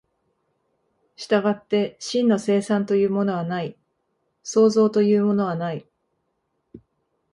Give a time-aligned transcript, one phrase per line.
[1.15, 3.77] 従って真の生産というものはない、
[4.41, 5.85] 創造というものはない。